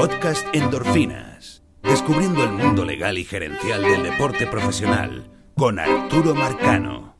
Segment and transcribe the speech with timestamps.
[0.00, 1.62] Podcast Endorfinas.
[1.82, 7.14] Descubriendo el mundo legal y gerencial del deporte profesional con Arturo Marcano.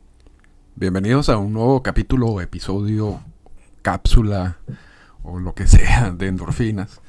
[0.73, 3.21] Bienvenidos a un nuevo capítulo, episodio,
[3.83, 4.57] cápsula
[5.21, 7.01] o lo que sea de endorfinas.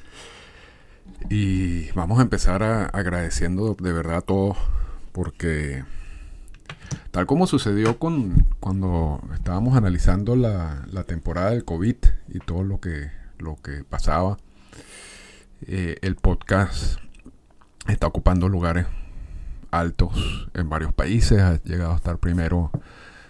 [1.31, 4.55] Y vamos a empezar agradeciendo de verdad a todos
[5.11, 5.83] porque
[7.09, 11.95] tal como sucedió con cuando estábamos analizando la, la temporada del COVID
[12.27, 13.09] y todo lo que,
[13.39, 14.37] lo que pasaba,
[15.67, 16.99] eh, el podcast
[17.87, 18.85] está ocupando lugares
[19.71, 22.71] altos en varios países, ha llegado a estar primero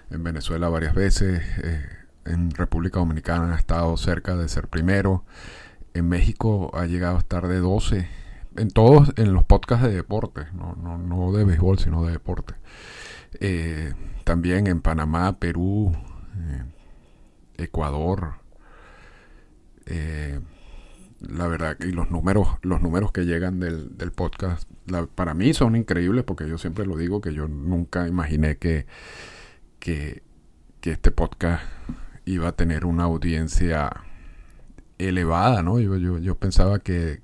[0.09, 1.85] en Venezuela varias veces, eh,
[2.25, 5.25] en República Dominicana ha estado cerca de ser primero,
[5.93, 8.07] en México ha llegado a estar de 12,
[8.57, 12.55] en todos, en los podcasts de deporte, no, no, no de béisbol, sino de deporte.
[13.39, 13.93] Eh,
[14.23, 15.95] también en Panamá, Perú,
[17.57, 18.35] Ecuador,
[21.29, 24.69] la verdad, y los números, los números que llegan del, podcast,
[25.15, 28.85] para mí son increíbles porque yo siempre lo digo que yo nunca imaginé que,
[29.80, 30.21] que,
[30.81, 31.63] este podcast
[32.25, 33.89] iba a tener una audiencia
[34.97, 35.80] elevada, ¿no?
[35.80, 37.21] Yo, yo, pensaba que,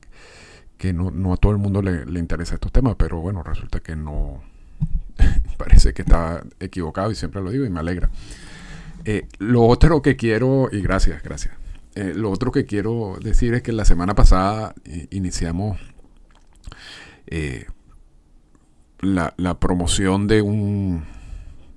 [0.77, 3.97] que no, a todo el mundo le, le interesa estos temas, pero bueno, resulta que
[3.97, 4.41] no,
[5.57, 8.09] parece que estaba equivocado y siempre lo digo y me alegra.
[9.05, 11.53] Eh, lo otro que quiero, y gracias, gracias.
[11.95, 15.79] Eh, lo otro que quiero decir es que la semana pasada eh, iniciamos
[17.27, 17.65] eh,
[19.01, 21.05] la, promoción de un,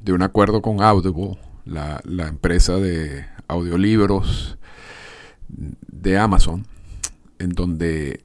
[0.02, 4.58] de un acuerdo con Audible, la, empresa de audiolibros
[5.48, 6.66] de Amazon,
[7.38, 8.22] en donde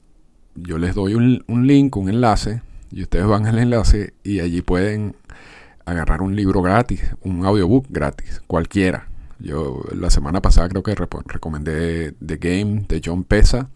[0.55, 4.61] yo les doy un, un link, un enlace, y ustedes van al enlace y allí
[4.61, 5.15] pueden
[5.85, 9.07] agarrar un libro gratis, un audiobook gratis, cualquiera
[9.39, 13.69] yo la semana pasada creo que recomendé The Game de John Pesa.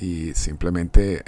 [0.00, 1.22] Y simplemente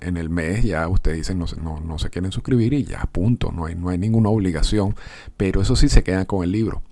[0.00, 3.52] en, el mes ya ustedes dicen no, no, se quieren suscribir y ya, punto.
[3.52, 4.94] No hay, no hay ninguna obligación.
[5.36, 6.82] Pero eso sí se queda con el libro.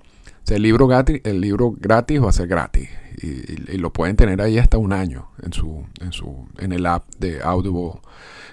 [0.48, 2.88] El libro gratis, el libro gratis va a ser gratis
[3.20, 7.04] y, lo pueden tener ahí hasta un año en su, en su, en el app
[7.18, 8.00] de Audible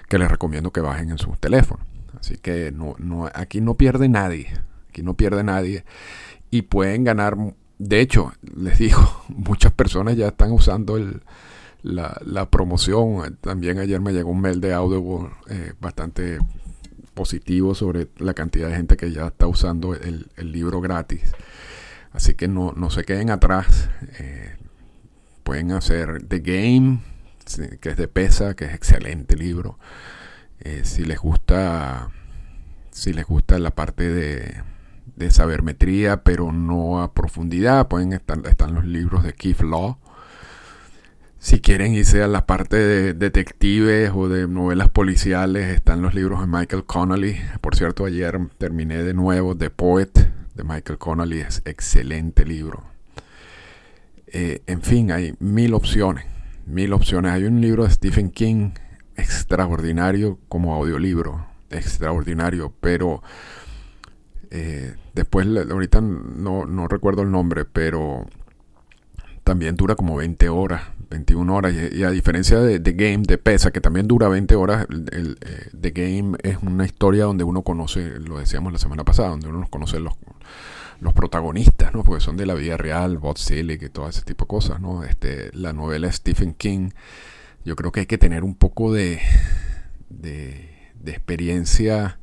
[0.08, 1.84] que les recomiendo que bajen en su teléfono.
[2.18, 4.48] Así que no, no, aquí no pierde nadie,
[4.88, 5.84] aquí no pierde nadie
[6.50, 7.36] y pueden ganar.
[7.78, 11.22] De hecho, les digo, muchas personas ya están usando el,
[11.82, 13.38] la, la, promoción.
[13.40, 16.38] También ayer me llegó un mail de Audible eh, bastante
[17.14, 21.22] positivo sobre la cantidad de gente que ya está usando el, el libro gratis.
[22.14, 23.90] Así que no, no se queden atrás.
[24.18, 24.56] Eh,
[25.42, 27.00] pueden hacer The Game,
[27.80, 29.78] que es de pesa, que es excelente libro.
[30.60, 32.08] Eh, si les gusta,
[32.92, 34.62] si les gusta la parte de,
[35.16, 39.98] de sabermetría, pero no a profundidad, pueden estar, están los libros de Keith Law.
[41.40, 46.40] Si quieren irse a la parte de detectives o de novelas policiales, están los libros
[46.40, 47.38] de Michael Connolly.
[47.60, 52.84] Por cierto, ayer terminé de nuevo The Poet de Michael Connolly es excelente libro.
[54.26, 56.24] Eh, en fin, hay mil opciones,
[56.66, 57.32] mil opciones.
[57.32, 58.72] Hay un libro de Stephen King
[59.16, 63.22] extraordinario como audiolibro, extraordinario, pero
[64.56, 68.24] Eh, después, ahorita no, no recuerdo el nombre, pero
[69.44, 71.74] también dura como 20 horas, 21 horas.
[71.92, 75.68] Y, a diferencia de The Game, de Pesa, que también dura 20 horas, el, eh,
[75.78, 79.66] The Game es una historia donde uno conoce, lo decíamos la semana pasada, donde uno
[79.68, 80.14] conoce los,
[81.00, 82.02] los protagonistas, ¿no?
[82.02, 85.04] Porque son de la vida real, Bot Selig y todo ese tipo de cosas, ¿no?
[85.04, 86.90] Este, la novela de Stephen King,
[87.64, 89.20] yo creo que hay que tener un poco de,
[90.08, 90.70] de,
[91.00, 92.18] de experiencia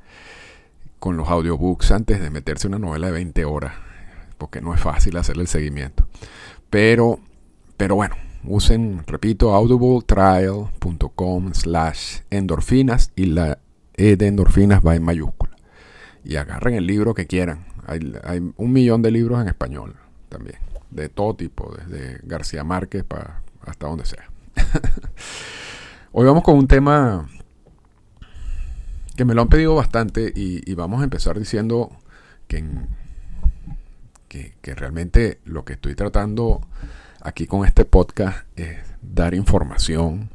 [0.97, 3.73] con los audiobooks antes de meterse una novela de 20 horas,
[4.37, 6.07] porque no es fácil hacerle el seguimiento.
[6.71, 7.19] Pero,
[7.75, 8.15] pero bueno,
[8.45, 13.59] usen, repito, audibletrial.com slash endorfinas y la
[13.93, 15.55] E de endorfinas va en mayúscula.
[16.23, 17.65] Y agarren el libro que quieran.
[17.85, 17.99] Hay,
[18.55, 19.95] un millón de libros en español
[20.29, 20.59] también,
[20.91, 24.29] de todo tipo, desde García Márquez para hasta donde sea.
[26.13, 27.27] Hoy vamos con un tema
[29.17, 31.91] que me lo han pedido bastante y, y vamos a empezar diciendo
[32.47, 32.87] que en,
[34.61, 36.61] que, realmente lo que estoy tratando
[37.21, 40.29] aquí con este podcast es dar información.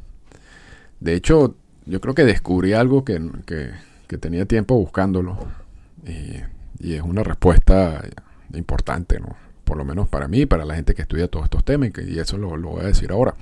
[0.99, 1.55] De hecho,
[1.85, 3.19] yo creo que descubrí algo que,
[4.19, 5.37] tenía tiempo buscándolo
[6.05, 8.03] y, es una respuesta
[8.53, 9.35] importante, ¿no?
[9.63, 12.37] por lo menos para mí, para la gente que estudia todos estos temas y, eso
[12.37, 13.33] lo, lo voy a decir ahora.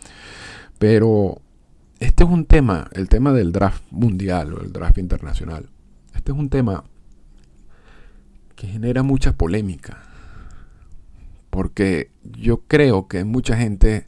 [0.79, 1.41] Pero
[1.99, 5.69] este es un tema, el tema del draft mundial o el draft internacional.
[6.15, 6.85] Este es un tema
[8.55, 10.14] que genera mucha polémica
[11.55, 14.07] porque yo creo que mucha gente,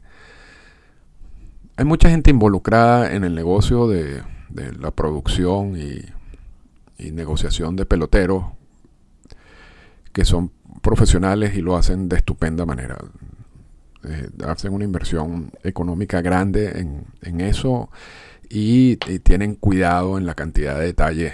[1.76, 4.22] hay mucha gente involucrada en el negocio de,
[4.78, 6.02] la producción y,
[7.10, 8.44] negociación de peloteros
[10.12, 10.50] que son
[10.82, 12.98] profesionales y lo hacen de estupenda manera.
[14.04, 16.86] Eh, hacen una inversión económica grande
[17.22, 17.88] en, eso
[18.50, 21.32] y, tienen cuidado en la cantidad de detalles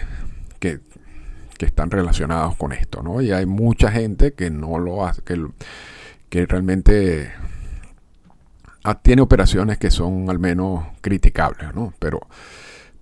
[0.61, 0.81] que,
[1.58, 3.20] que, están relacionados con esto, ¿no?
[3.20, 5.43] Y hay mucha gente que no lo hace, que
[6.35, 7.31] que realmente
[8.83, 11.95] ah, tiene operaciones que son al menos criticables, ¿no?
[12.01, 12.23] Pero,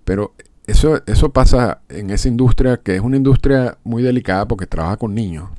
[0.05, 0.35] pero
[0.67, 5.15] eso, eso pasa en esa industria que es una industria muy delicada porque trabaja con
[5.15, 5.49] niños.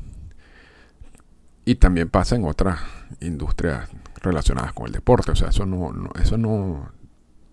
[1.64, 2.78] Y también pasa en otras
[3.20, 3.88] industrias
[4.22, 5.32] relacionadas con el deporte.
[5.32, 5.92] O sea, eso no,
[6.22, 6.92] eso no,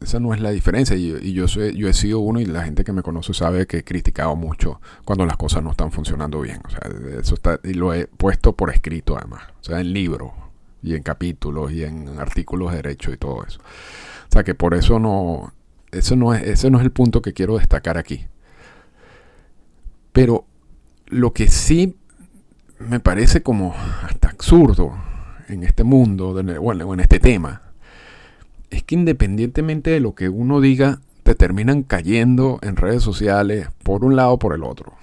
[0.01, 0.95] esa no es la diferencia.
[0.95, 3.77] Y, yo, soy, yo he sido uno y la gente que me conoce sabe que
[3.77, 6.59] he criticado mucho cuando las cosas no están funcionando bien.
[6.65, 6.81] O sea,
[7.19, 9.43] eso está, y lo he puesto por escrito además.
[9.61, 10.31] O sea, en libros
[10.81, 13.59] y en capítulos y en artículos de derecho y todo eso.
[13.59, 15.53] O sea que por eso no,
[15.91, 18.25] eso no es, ese no es el punto que quiero destacar aquí.
[20.11, 20.45] Pero
[21.07, 21.95] lo que sí
[22.79, 24.97] me parece como hasta absurdo
[25.47, 27.61] en este mundo, bueno, en este tema,
[28.71, 34.03] es que independientemente de lo que uno diga, te terminan cayendo en redes sociales por
[34.03, 34.93] un lado o por el otro.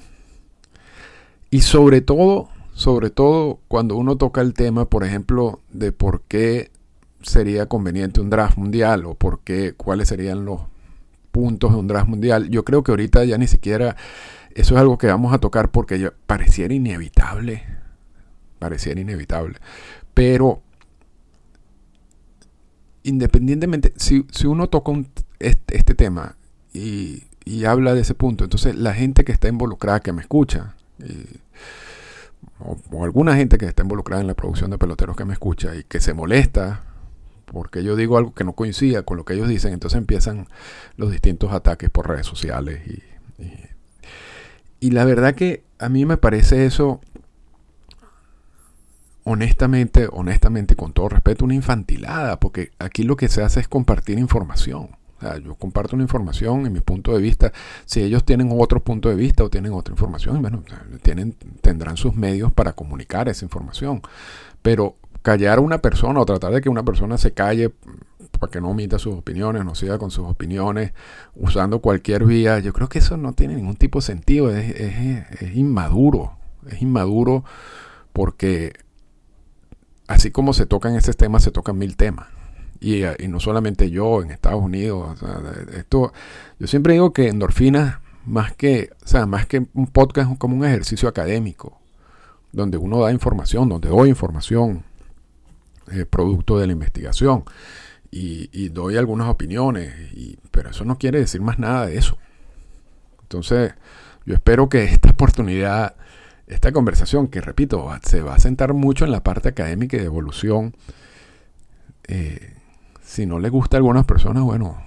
[1.50, 6.70] Y sobre todo, sobre todo cuando uno toca el tema, por ejemplo, de por qué
[7.22, 10.62] sería conveniente un draft mundial o por qué, cuáles serían los
[11.30, 12.48] puntos de un draft mundial.
[12.50, 13.96] Yo creo que ahorita ya ni siquiera
[14.54, 17.62] eso es algo que vamos a tocar porque ya pareciera inevitable.
[18.58, 19.58] Pareciera inevitable.
[20.14, 20.62] Pero
[23.08, 24.92] independientemente, si, uno toca
[25.38, 26.36] este, tema
[26.72, 27.24] y,
[27.66, 30.74] habla de ese punto, entonces la gente que está involucrada, que me escucha,
[32.60, 35.84] o, alguna gente que está involucrada en la producción de peloteros que me escucha y
[35.84, 36.84] que se molesta
[37.46, 40.46] porque yo digo algo que no coincida con lo que ellos dicen, entonces empiezan
[40.96, 42.82] los distintos ataques por redes sociales.
[42.86, 43.68] Y, y,
[44.80, 47.00] y la verdad que a mí me parece eso
[49.28, 54.18] honestamente, honestamente, con todo respeto, una infantilada, porque aquí lo que se hace es compartir
[54.18, 54.96] información.
[55.18, 57.52] O sea, yo comparto una información en mi punto de vista.
[57.84, 60.62] Si ellos tienen otro punto de vista o tienen otra información, bueno,
[61.60, 64.00] tendrán sus medios para comunicar esa información.
[64.62, 67.70] Pero callar a una persona o tratar de que una persona se calle
[68.38, 70.92] para que no omita sus opiniones, no siga con sus opiniones,
[71.34, 75.56] usando cualquier vía, yo creo que eso no tiene ningún tipo de sentido, es, es
[75.56, 76.38] inmaduro,
[76.70, 77.44] es inmaduro
[78.12, 78.72] porque
[80.08, 82.26] así como se tocan estos temas, se tocan mil temas.
[82.80, 85.18] Y, eh, y, no solamente yo en Estados Unidos.
[85.76, 86.12] esto,
[86.58, 90.56] yo siempre digo que endorfinas, más que, o sea, más que un podcast, es como
[90.56, 91.78] un ejercicio académico,
[92.52, 94.84] donde uno da información, donde doy información,
[95.92, 97.44] eh, producto de la investigación,
[98.10, 99.92] y, doy algunas opiniones,
[100.50, 102.16] pero eso no quiere decir más nada de eso.
[103.22, 103.74] Entonces,
[104.24, 105.94] yo espero que esta oportunidad
[106.48, 110.06] esta conversación, que repito, se va a sentar mucho en la parte académica y de
[110.06, 110.74] evolución.
[112.04, 112.54] Eh,
[113.02, 114.82] si no le gusta a algunas personas, bueno,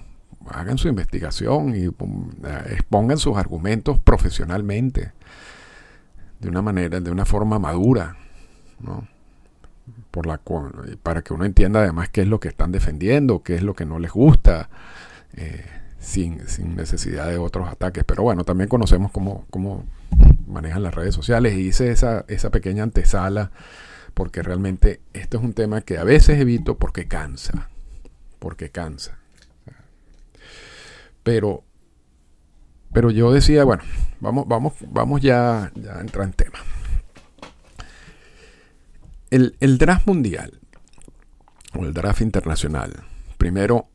[0.48, 1.84] hagan su investigación y
[2.70, 5.12] expongan sus argumentos profesionalmente.
[6.40, 8.16] de una manera, de una forma madura,
[8.80, 9.06] ¿no?
[10.10, 10.40] Por la,
[11.02, 13.86] para que uno entienda además qué es lo que están defendiendo, qué es lo que
[13.86, 14.68] no les gusta,
[15.34, 15.64] eh,
[16.00, 18.02] sin, sin, necesidad de otros ataques.
[18.04, 19.84] Pero bueno, también conocemos cómo, cómo
[20.52, 23.50] manejan las redes sociales y hice esa, esa pequeña antesala
[24.14, 27.68] porque realmente esto es un tema que a veces evito porque cansa,
[28.38, 29.18] porque cansa.
[31.22, 31.64] Pero,
[32.92, 33.82] pero yo decía, bueno,
[34.20, 36.58] vamos, vamos, vamos ya, ya a entrar en tema.
[39.30, 40.60] El, el draft mundial
[41.74, 42.92] o el draft internacional,
[43.38, 43.88] primero,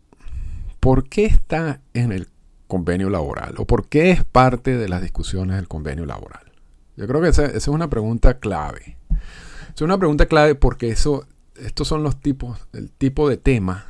[0.79, 2.27] ¿por qué está en el
[2.67, 3.55] convenio laboral?
[3.57, 6.46] ¿O por qué es parte de las discusiones del convenio laboral?
[6.97, 8.97] Yo creo que esa, es una pregunta clave.
[9.73, 13.85] Es una pregunta clave porque eso, estos son los tipos, el tipo de tema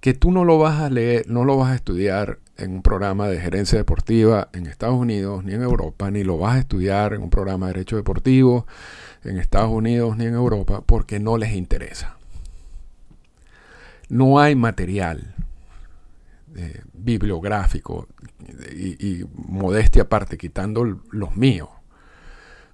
[0.00, 3.28] que tú no lo vas a leer, no lo vas a estudiar en un programa
[3.28, 7.22] de gerencia deportiva en Estados Unidos ni en Europa, ni lo vas a estudiar en
[7.22, 8.66] un programa de derecho deportivo
[9.24, 12.16] en Estados Unidos ni en Europa, porque no les interesa.
[14.08, 15.34] No hay material
[16.56, 18.08] eh, bibliográfico
[18.72, 21.68] y modestia aparte, quitando los míos,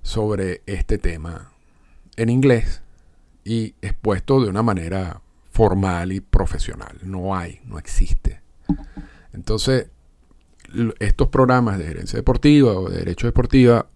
[0.07, 1.51] sobre este tema
[2.17, 2.81] en inglés
[3.45, 5.21] y expuesto de una manera
[5.51, 6.97] formal y profesional.
[7.03, 8.41] No hay, no existe.
[9.33, 9.89] Entonces,
[11.01, 13.89] estos programas de gerencia deportiva o de derecho deportiva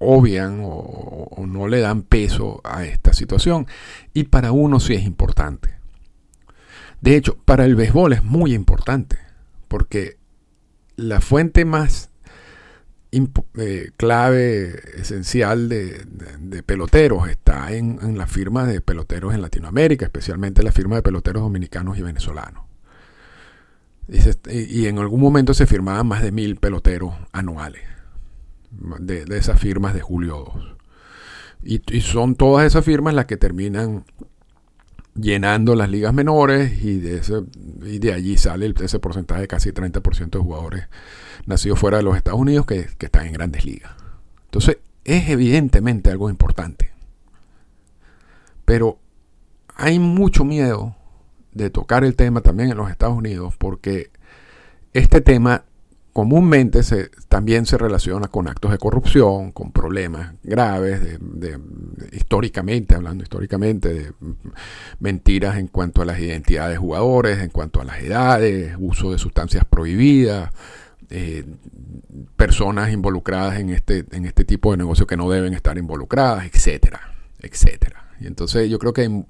[0.00, 3.66] obvian o, no le dan peso a esta situación.
[4.12, 5.76] Y para uno sí es importante.
[7.00, 9.16] De hecho, para el béisbol es muy importante,
[9.66, 10.18] porque
[10.96, 12.10] la fuente más
[13.10, 20.62] eh, clave esencial de, peloteros está en, en, la firma de peloteros en Latinoamérica, especialmente
[20.62, 22.64] la firma de peloteros dominicanos y venezolanos.
[24.50, 27.82] Y, en algún momento se firmaban más de mil peloteros anuales
[28.70, 30.44] de, esas firmas de Julio
[31.62, 31.76] II.
[31.76, 34.04] Y, y, son todas esas firmas las que terminan
[35.14, 40.88] llenando las ligas menores y de allí sale ese porcentaje de casi 30% de jugadores
[41.46, 43.92] nacidos fuera de los Estados Unidos que, que están en grandes ligas.
[44.44, 46.90] Entonces, es evidentemente algo importante.
[48.64, 48.98] Pero
[49.74, 50.96] hay mucho miedo
[51.52, 54.10] de tocar el tema también en los Estados Unidos porque
[54.92, 55.64] este tema
[56.12, 61.60] comúnmente se, también se relaciona con actos de corrupción, con problemas graves, de, de,
[62.10, 64.12] históricamente, hablando históricamente, de
[64.98, 69.18] mentiras en cuanto a las identidades de jugadores, en cuanto a las edades, uso de
[69.18, 70.50] sustancias prohibidas,
[71.10, 71.44] eh,
[72.36, 77.14] personas involucradas en este, en este tipo de negocio que no deben estar involucradas, etcétera,
[77.40, 78.10] etcétera.
[78.20, 79.24] Y entonces yo creo que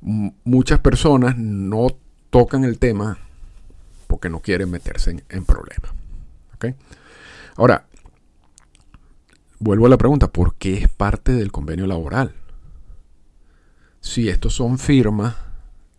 [0.00, 1.88] muchas personas no
[2.30, 3.18] tocan el tema
[4.06, 5.92] porque no quieren meterse en, problemas.
[7.56, 7.86] Ahora,
[9.58, 12.34] vuelvo a la pregunta, ¿por qué es parte del convenio laboral?
[14.00, 15.34] Si estos son firmas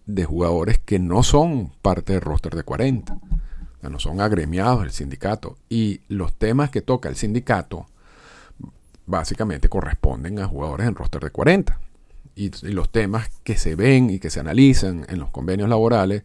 [0.05, 3.17] de jugadores que no son parte del roster de 40
[3.90, 5.58] no son agremiados del sindicato.
[5.70, 7.86] Y los temas que toca el sindicato
[9.06, 11.80] básicamente corresponden a jugadores en roster de 40.
[12.36, 16.24] Y, los temas que se ven y que se analizan en los convenios laborales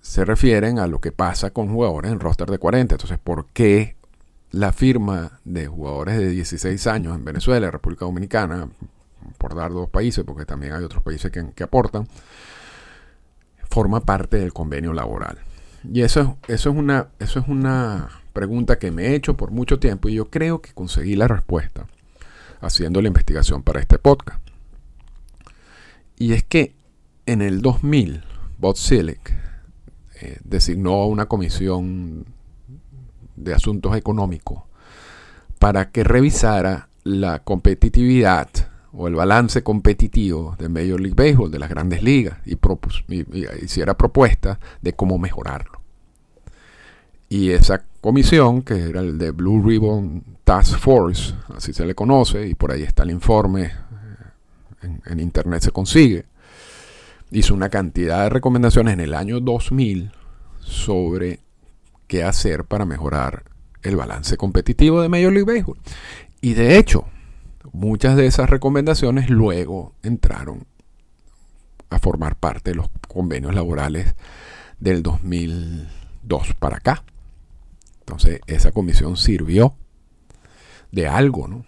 [0.00, 2.94] se refieren a lo que pasa con jugadores en roster de 40.
[2.94, 3.96] Entonces, ¿por qué
[4.50, 8.68] la firma de jugadores de 16 años en Venezuela, República Dominicana,
[9.36, 12.08] por dar dos países, porque también hay otros países que aportan,
[13.68, 15.38] forma parte del convenio laboral?
[15.84, 19.78] Y eso, eso, es una, eso es una pregunta que me he hecho por mucho
[19.78, 21.86] tiempo y yo creo que conseguí la respuesta
[22.60, 24.40] haciendo la investigación para este podcast.
[26.18, 26.74] Y es que
[27.26, 28.24] en el 2000,
[28.58, 29.32] Bob Silic
[30.20, 32.26] eh, designó una comisión
[33.36, 34.62] de asuntos económicos
[35.58, 38.48] para que revisara la competitividad
[38.92, 42.56] o el balance competitivo de Major League Baseball, de las grandes ligas, y,
[43.62, 45.80] hiciera propuestas de cómo mejorarlo.
[47.28, 52.46] Y esa comisión, que era el de Blue Ribbon Task Force, así se le conoce,
[52.46, 53.72] y por ahí está el informe, eh,
[54.82, 56.24] en, en internet se consigue,
[57.30, 60.12] hizo una cantidad de recomendaciones en el año 2000
[60.60, 61.40] sobre
[62.06, 63.44] qué hacer para mejorar
[63.82, 65.78] el balance competitivo de Major League Baseball.
[66.40, 67.04] Y de hecho,
[67.72, 70.66] muchas de esas recomendaciones luego entraron
[71.90, 74.14] a formar parte de los convenios laborales
[74.78, 77.04] del 2002 para acá.
[78.00, 79.74] Entonces, esa comisión sirvió
[80.92, 81.64] de algo, ¿no?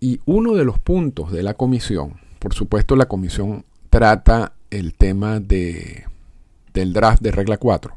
[0.00, 5.40] Y uno de los puntos de la comisión, por supuesto, la comisión trata el tema
[5.40, 6.04] de,
[6.72, 7.96] del draft de regla 4.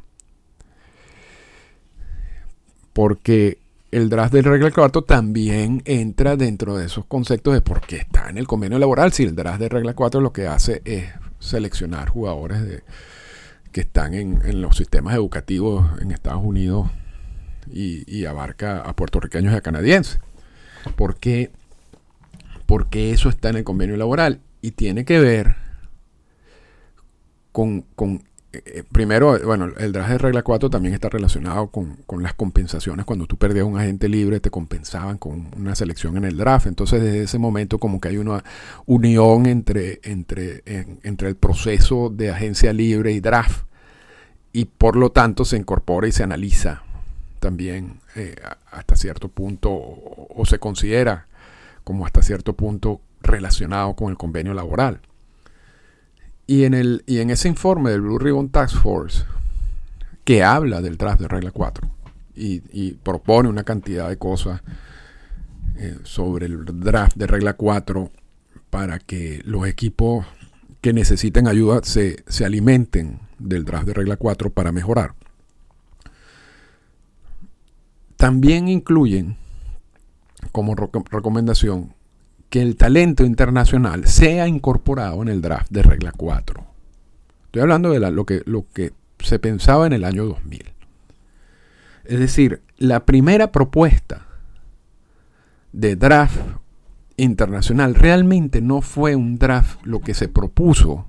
[2.94, 3.60] Porque
[3.92, 8.30] el draft del regla 4 también entra dentro de esos conceptos de por qué está
[8.30, 9.12] en el convenio laboral.
[9.12, 12.84] Si el draft de regla 4 lo que hace es seleccionar jugadores de,
[13.72, 16.90] que están en, los sistemas educativos en Estados Unidos
[17.70, 20.20] y, abarca a puertorriqueños y a canadienses.
[20.96, 21.52] ¿Por qué?
[22.66, 25.56] Porque eso está en el convenio laboral y tiene que ver
[27.52, 32.34] con, con eh, primero, bueno, el draft de regla 4 también está relacionado con, las
[32.34, 33.06] compensaciones.
[33.06, 36.68] Cuando tú perdías un agente libre, te compensaban con una selección en el draft.
[36.68, 38.44] Entonces, desde ese momento, como que hay una
[38.86, 43.66] unión entre, entre, entre el proceso de agencia libre y draft.
[44.54, 46.84] Y por lo tanto, se incorpora y se analiza
[47.40, 48.36] también eh,
[48.72, 51.28] hasta cierto punto, o se considera
[51.84, 55.02] como hasta cierto punto relacionado con el convenio laboral.
[56.52, 59.24] Y en, el, y en ese informe del Blue Ribbon Task Force,
[60.26, 61.90] que habla del draft de regla 4
[62.36, 64.62] y, propone una cantidad de cosas
[65.78, 68.12] eh, sobre el draft de regla 4
[68.70, 70.26] para que los equipos
[70.82, 75.14] que necesiten ayuda se, se alimenten del draft de regla 4 para mejorar.
[78.18, 79.38] También incluyen
[80.52, 81.94] como recomendación
[82.52, 86.62] que el talento internacional sea incorporado en el draft de regla 4.
[87.46, 90.74] Estoy hablando de lo, que, lo que se pensaba en el año 2000.
[92.04, 94.28] Es decir, la primera propuesta
[95.72, 96.42] de draft
[97.16, 101.06] internacional realmente no fue un draft, lo que se propuso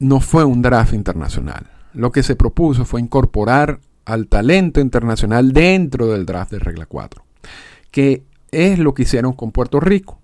[0.00, 1.70] no fue un draft internacional.
[1.94, 7.24] Lo que se propuso fue incorporar al talento internacional dentro del draft de regla 4,
[7.92, 10.18] que es lo que hicieron con Puerto Rico.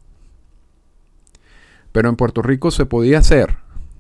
[1.92, 3.58] Pero en Puerto Rico se podía hacer,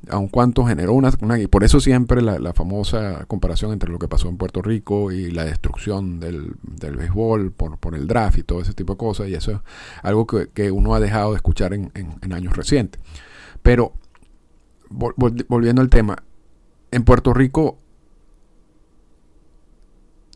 [0.08, 4.28] aun cuanto generó una, y por eso siempre la, famosa comparación entre lo que pasó
[4.28, 8.72] en Puerto Rico y la destrucción del, béisbol por, por, el draft y todo ese
[8.72, 9.58] tipo de cosas, y eso es
[10.02, 11.92] algo que, uno ha dejado de escuchar en,
[12.32, 13.00] años recientes.
[13.62, 13.92] Pero,
[14.88, 16.16] volviendo al tema,
[16.90, 17.78] en Puerto Rico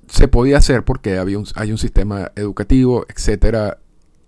[0.09, 3.79] se podía hacer porque había un, hay un sistema educativo, etcétera,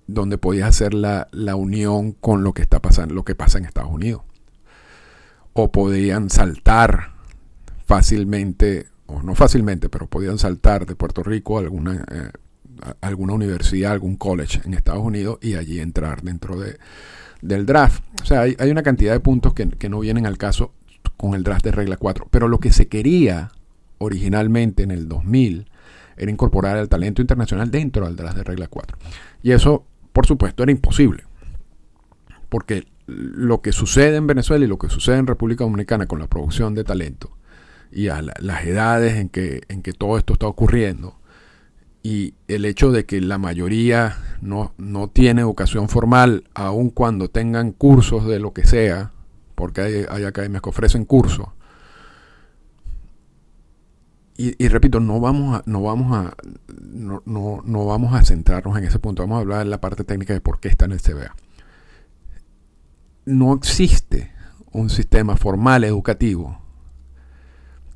[0.07, 3.93] donde podías hacer la, unión con lo que está pasando, lo que pasa en Estados
[3.93, 4.23] Unidos.
[5.53, 7.13] O podían saltar
[7.85, 12.31] fácilmente, o no fácilmente, pero podían saltar de Puerto Rico a alguna, eh,
[13.01, 16.79] alguna universidad, algún college en Estados Unidos y allí entrar dentro de,
[17.43, 18.03] del draft.
[18.23, 20.73] O sea, hay, hay una cantidad de puntos que, que, no vienen al caso
[21.19, 22.29] con el draft de regla 4.
[22.31, 23.51] Pero lo que se quería
[23.99, 25.71] originalmente en el 2000
[26.17, 28.99] era incorporar el talento internacional dentro del draft de regla 4.
[29.43, 29.85] Y eso
[30.19, 31.23] por supuesto, era imposible.
[32.49, 36.27] Porque lo que sucede en Venezuela y lo que sucede en República Dominicana con la
[36.27, 37.31] producción de talento
[37.93, 41.21] y a las edades en que, en que todo esto está ocurriendo
[42.03, 47.71] y el hecho de que la mayoría no, no tiene educación formal, aun cuando tengan
[47.71, 49.13] cursos de lo que sea,
[49.55, 51.47] porque hay, hay academias que ofrecen cursos,
[54.41, 56.37] y, repito, no vamos a, no vamos a,
[56.81, 59.23] no, no, vamos a centrarnos en ese punto.
[59.23, 61.35] Vamos a hablar de la parte técnica de por qué está en el CBA.
[63.25, 64.31] No existe
[64.71, 66.61] un sistema formal educativo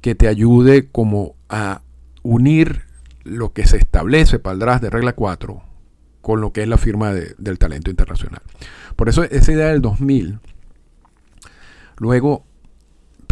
[0.00, 1.83] que te ayude como a
[2.24, 2.83] unir
[3.22, 5.62] lo que se establece para el draft de regla 4
[6.22, 8.42] con lo que es la firma del talento internacional.
[8.96, 10.40] Por eso esa idea del 2000,
[11.98, 12.44] luego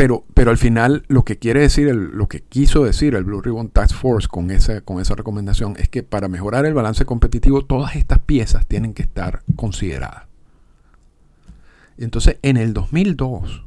[0.00, 3.68] pero, pero al final lo que quiere decir, lo que quiso decir el Blue Ribbon
[3.68, 7.96] Task Force con esa, con esa recomendación es que para mejorar el balance competitivo todas
[7.96, 10.22] estas piezas tienen que estar consideradas.
[11.98, 13.66] Entonces, en el 2002,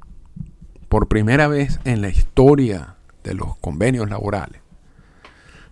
[0.89, 4.59] por primera vez en la historia de los convenios laborales,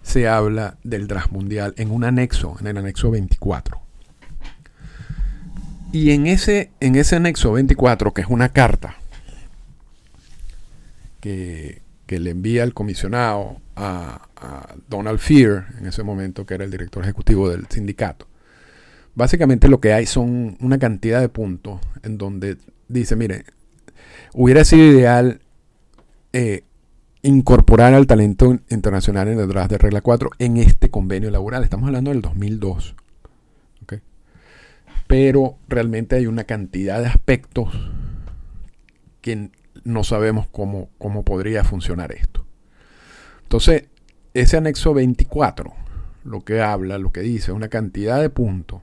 [0.03, 3.81] se habla del draft mundial en un anexo, en el anexo 24.
[5.91, 9.00] Y en ese, en ese anexo 24, que es una carta
[11.21, 14.27] que, le envía el comisionado a,
[14.89, 18.27] Donald Fear, en ese momento que era el director ejecutivo del sindicato.
[19.15, 22.57] Básicamente lo que hay son una cantidad de puntos en donde
[22.89, 23.45] dice, mire,
[24.33, 25.39] hubiera sido ideal
[26.33, 26.63] eh,
[27.21, 31.63] incorporar al talento internacional en el draft de regla 4 en este convenio laboral.
[31.63, 32.95] Estamos hablando del 2002.
[35.07, 37.67] Pero realmente hay una cantidad de aspectos
[39.19, 39.51] que
[39.83, 42.45] no sabemos cómo, cómo podría funcionar esto.
[43.43, 43.85] Entonces,
[44.33, 45.73] ese anexo 24,
[46.23, 48.81] lo que habla, lo que dice, una cantidad de puntos,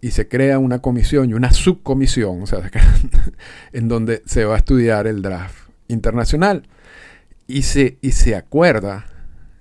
[0.00, 2.70] y se crea una comisión y una subcomisión, o sea,
[3.72, 6.62] en donde se va a estudiar el draft internacional.
[7.48, 9.06] Y se, y se acuerda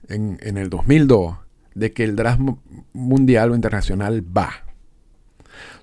[0.07, 1.37] en, en el 2002
[1.75, 2.41] de que el draft
[2.93, 4.51] mundial o internacional va.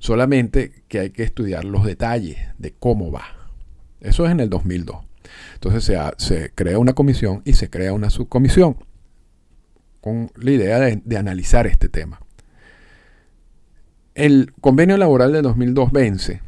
[0.00, 3.41] Solamente que hay que estudiar los detalles de cómo va.
[4.02, 4.98] Eso es en el 2002.
[5.54, 8.76] Entonces se, se crea una comisión y se crea una subcomisión
[10.02, 12.20] con la idea de, analizar este tema.
[14.14, 16.42] El convenio laboral de 2002 vence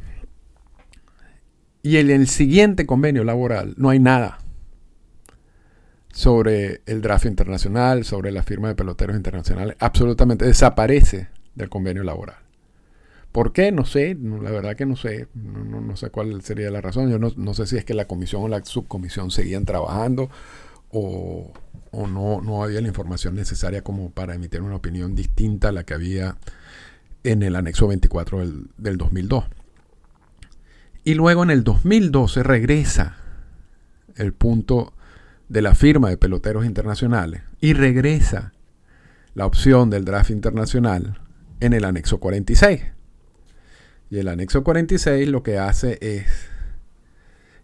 [1.81, 4.39] y en el siguiente convenio laboral no hay nada
[6.11, 9.77] sobre el draft internacional, sobre la firma de peloteros internacionales.
[9.79, 12.44] Absolutamente desaparece del convenio laboral.
[13.35, 13.69] ¿Por qué?
[13.73, 17.11] No sé, la verdad que no sé, no, sé cuál sería la razón.
[17.11, 20.29] Yo no, sé si es que la comisión o la subcomisión seguían trabajando
[20.89, 21.51] o,
[21.91, 26.37] no, había la información necesaria como para emitir una opinión distinta a la que había
[27.25, 29.43] en el anexo 24 del, del 2002.
[31.03, 33.17] Y luego en el 2012 regresa
[34.15, 34.93] el punto
[35.49, 38.53] de la firma de peloteros internacionales y regresa
[39.33, 41.19] la opción del draft internacional
[41.59, 42.94] en el anexo 46.
[44.09, 46.25] Y el anexo 46 lo que hace es...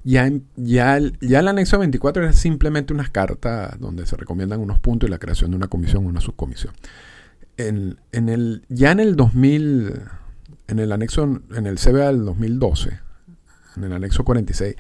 [0.04, 5.08] Ya, ya, ya el anexo 24 es simplemente unas cartas donde se recomiendan unos puntos
[5.08, 6.74] y la creación de una comisión o una subcomisión.
[7.58, 10.02] En, el, ya en el 2000,
[10.68, 13.00] en el anexo, en el CBA del 2012,
[13.78, 14.76] en el anexo 46,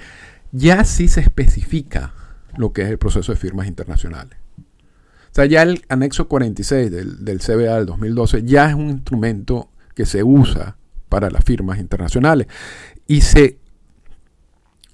[0.51, 2.15] ya sí se especifica
[2.57, 4.39] lo que es el proceso de firmas internacionales.
[4.57, 9.69] O sea, ya el anexo 46 del, del CBA del 2012 ya es un instrumento
[9.93, 10.77] que se usa
[11.11, 12.47] para las firmas internacionales.
[13.05, 13.59] Y se,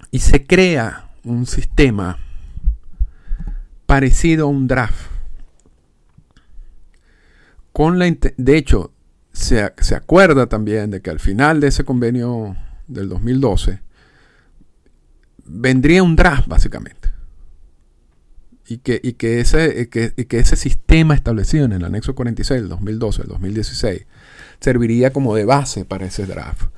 [0.10, 2.17] y se crea un sistema
[3.86, 5.12] parecido a un draft.
[7.71, 8.91] Con la, de hecho,
[9.32, 13.80] se, se acuerda también de que al final de ese convenio del 2012
[15.45, 17.12] vendría un draft básicamente.
[18.67, 22.69] Y que, y que, ese, que, que ese sistema establecido en el anexo 46 del
[22.69, 24.08] 2012, del 2016,
[24.60, 26.70] serviría como de base para ese draft.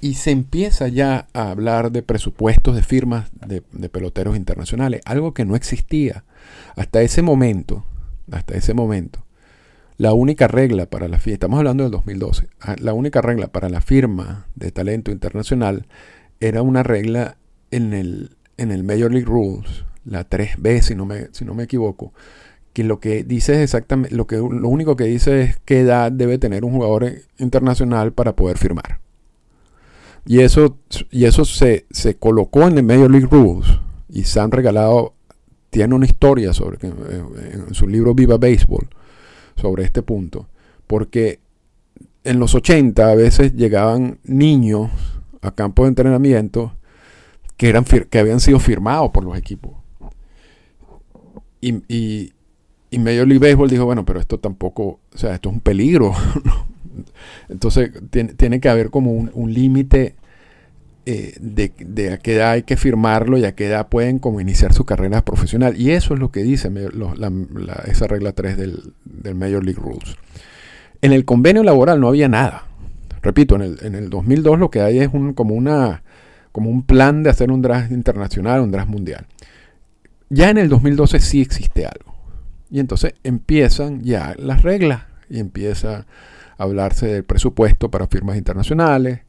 [0.00, 5.44] Y se empieza ya a hablar de presupuestos de firmas de, peloteros internacionales, algo que
[5.44, 6.24] no existía
[6.76, 7.84] hasta ese momento.
[8.30, 9.24] Hasta ese momento.
[9.96, 13.68] La única regla para la firma, estamos hablando del 2012, ah, la única regla para
[13.68, 15.86] la firma de talento internacional
[16.38, 17.36] era una regla
[17.70, 21.64] en el, en el Major League Rules, la 3B si no me, si no me
[21.64, 22.14] equivoco,
[22.72, 26.12] que lo que dice es exactamente, lo, que, lo único que dice es qué edad
[26.12, 29.00] debe tener un jugador internacional para poder firmar.
[30.26, 30.78] Y eso,
[31.10, 33.66] y eso se, se colocó en el Major League Rules
[34.08, 35.14] y se han regalado,
[35.70, 37.22] tiene una historia sobre, eh,
[37.68, 38.88] en su libro Viva Baseball
[39.56, 40.48] sobre este punto,
[40.86, 41.40] porque
[42.22, 44.90] en los 80 a veces llegaban niños
[45.42, 46.74] a campos de entrenamiento
[47.56, 49.72] que, eran, que habían sido firmados por los equipos.
[51.60, 52.32] y, y
[52.98, 56.12] Major League Baseball dijo, bueno, pero esto tampoco, o sea, esto es un peligro.
[57.48, 60.16] Entonces tiene, que haber como un, límite
[61.06, 64.72] eh, de, a qué edad hay que firmarlo y a qué edad pueden como iniciar
[64.72, 65.80] su carrera profesional.
[65.80, 66.70] Y eso es lo que dice
[67.86, 70.16] esa regla 3 del, del, Major League Rules.
[71.00, 72.66] En el convenio laboral no había nada.
[73.22, 76.02] Repito, en el, en el 2002 lo que hay es un, como, una,
[76.52, 79.26] como un plan de hacer un draft internacional, un draft mundial.
[80.28, 82.14] Ya en el 2012 sí existe algo.
[82.70, 86.06] Y entonces empiezan ya las reglas y empieza
[86.58, 89.20] a hablarse del presupuesto para firmas internacionales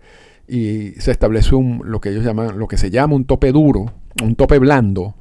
[0.47, 3.93] y se establece un, lo que ellos llaman, lo que se llama un tope duro,
[4.21, 5.15] un tope blando,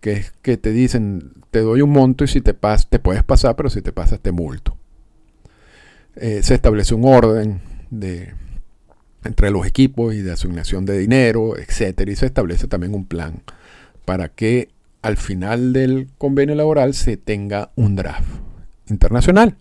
[0.00, 3.22] que es que te dicen, te doy un monto y si te pasas, te puedes
[3.22, 4.76] pasar, pero si te pasas te multo.
[6.16, 8.34] Eh, se establece un orden de
[9.24, 13.42] entre los equipos y de asignación de dinero, etcétera, y se establece también un plan
[14.04, 14.70] para que
[15.08, 18.28] al final del convenio laboral se tenga un draft
[18.90, 19.56] internacional.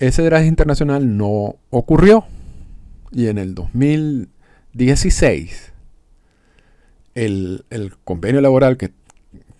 [0.00, 2.24] Ese draft internacional no ocurrió
[3.12, 5.72] y en el 2016
[7.14, 7.64] el,
[8.02, 8.90] convenio laboral que,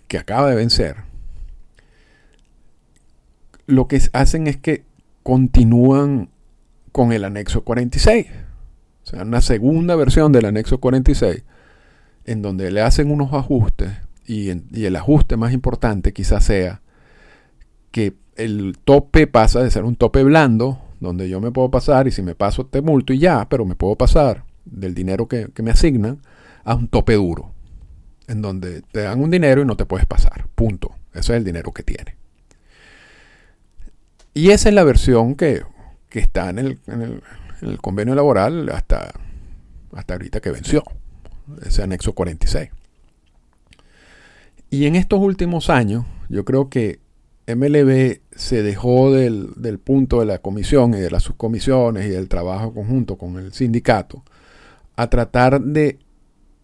[0.09, 1.07] que acaba de vencer
[3.65, 4.83] lo que hacen es que
[5.23, 6.27] continúan
[6.91, 8.27] con el anexo 46.
[9.03, 11.43] O sea, una segunda versión del anexo 46
[12.25, 16.81] en donde le hacen unos ajustes y, el ajuste más importante quizás sea
[17.89, 22.11] que el tope pasa de ser un tope blando, donde yo me puedo pasar y
[22.11, 25.71] si me paso te multo y ya, pero me puedo pasar del dinero que, me
[25.71, 26.21] asignan
[26.63, 27.51] a un tope duro,
[28.27, 30.91] en donde te dan un dinero y no te puedes pasar, punto.
[31.11, 32.15] Ese es el dinero que tiene.
[34.35, 35.63] Y esa es la versión que,
[36.07, 37.23] que está en el, en, el,
[37.61, 39.11] en el, convenio laboral hasta,
[39.93, 40.83] hasta ahorita que venció,
[41.65, 42.69] ese anexo 46.
[44.69, 46.99] Y en estos últimos años, yo creo que
[47.47, 52.27] MLB se dejó del, del, punto de la comisión y de las subcomisiones y del
[52.27, 54.23] trabajo conjunto con el sindicato
[54.95, 55.97] a tratar de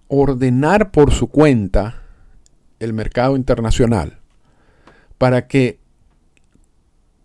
[0.08, 2.04] ordenar por su cuenta
[2.80, 4.20] el mercado internacional
[5.18, 5.80] para que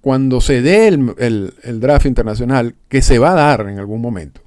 [0.00, 4.40] cuando se dé el, draft internacional, que se va a dar en algún momento,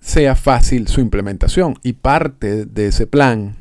[0.00, 1.78] sea fácil su implementación.
[1.82, 3.56] Y parte de ese plan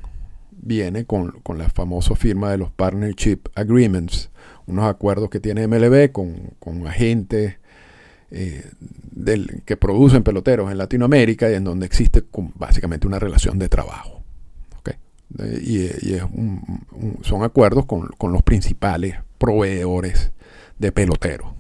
[0.64, 4.30] viene con, la famosa firma de los Partnership Agreements,
[4.66, 7.58] unos acuerdos que tiene MLB con, agentes
[8.32, 8.66] eh,
[9.66, 12.24] que producen peloteros en Latinoamérica y en donde existe
[12.56, 14.22] básicamente una relación de trabajo.
[15.66, 15.90] Y,
[17.24, 20.32] son acuerdos con, con los principales proveedores
[20.78, 21.56] de pelotero.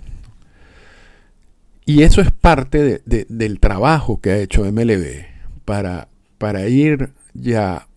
[1.86, 5.26] Y eso es parte del trabajo que ha hecho MLB
[5.66, 7.88] para, para ir ya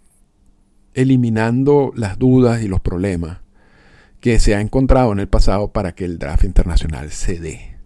[0.96, 3.38] eliminando las dudas y los problemas
[4.20, 7.76] que se ha encontrado en el pasado para que el draft internacional se dé.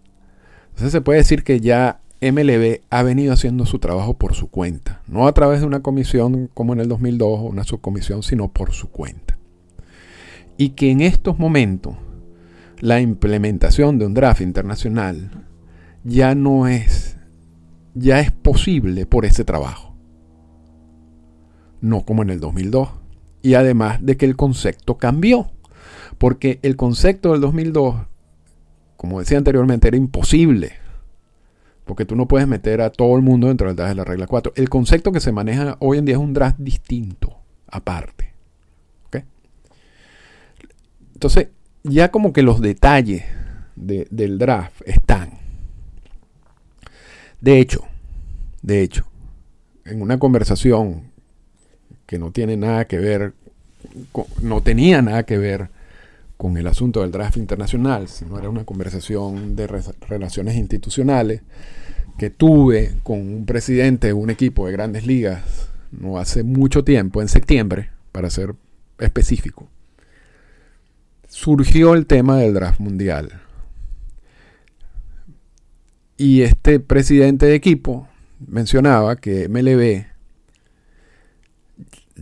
[0.68, 5.02] Entonces se puede decir que ya MLB ha venido haciendo su trabajo por su cuenta,
[5.08, 8.72] no a través de una comisión como en el 2002 o una subcomisión, sino por
[8.72, 9.36] su cuenta.
[10.56, 11.96] Y que en estos momentos
[12.78, 15.46] la implementación de un draft internacional
[16.04, 17.16] ya no es,
[17.94, 19.94] ya es posible por ese trabajo.
[21.80, 22.99] No como en el 2002.
[23.42, 25.50] Y además de que el concepto cambió.
[26.18, 27.96] Porque el concepto del 2002,
[28.96, 30.72] como decía anteriormente, era imposible.
[31.84, 34.26] Porque tú no puedes meter a todo el mundo dentro del draft de la regla
[34.26, 34.52] 4.
[34.56, 38.30] El concepto que se maneja hoy en día es un draft distinto, aparte.
[41.20, 41.48] Entonces,
[41.82, 43.24] ya como que los detalles
[43.76, 45.32] del draft están.
[47.42, 47.84] De hecho,
[48.62, 49.04] de hecho,
[49.84, 51.09] en una conversación
[52.10, 53.34] que no tiene nada que ver,
[54.42, 55.68] no tenía nada que ver
[56.36, 59.68] con el asunto del draft internacional, sino era una conversación de
[60.08, 61.42] relaciones institucionales
[62.18, 67.22] que tuve con un presidente de un equipo de grandes ligas no hace mucho tiempo,
[67.22, 68.56] en septiembre, para ser
[68.98, 69.68] específico
[71.30, 73.40] surgió el tema del draft mundial.
[76.16, 78.08] Y este presidente de equipo
[78.46, 80.06] mencionaba que MLB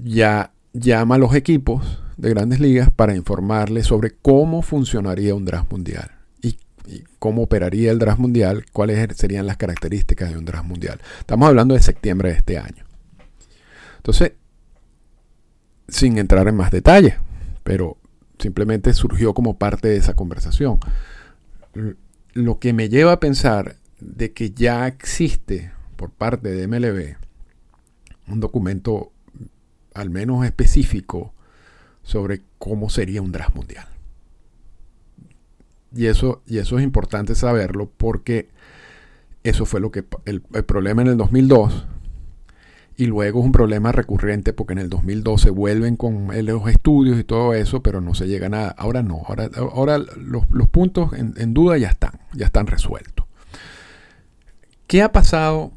[0.04, 5.70] ya llama a los equipos de grandes ligas para informarles sobre cómo funcionaría un draft
[5.70, 6.11] mundial
[6.42, 11.00] y, y, cómo operaría el draft mundial, cuáles serían las características de un draft mundial.
[11.20, 12.84] Estamos hablando de septiembre de este año.
[13.96, 14.32] Entonces,
[15.88, 17.14] sin entrar en más detalles,
[17.62, 17.96] pero
[18.38, 20.78] simplemente surgió como parte de esa conversación.
[22.32, 27.16] Lo que me lleva a pensar de que ya existe por parte de MLB
[28.28, 29.12] un documento
[29.98, 31.32] al menos específico
[32.02, 33.87] sobre cómo sería un draft mundial.
[35.94, 38.48] Y eso, y eso es importante saberlo porque
[39.42, 41.87] eso fue lo que el, el problema en el 2002
[42.98, 47.22] y luego es un problema recurrente porque en el 2012 vuelven con los estudios y
[47.22, 48.74] todo eso, pero no se llega a nada.
[48.76, 53.24] Ahora no, ahora, ahora los, puntos en, duda ya están, ya están resueltos.
[54.88, 55.70] ¿Qué ha pasado?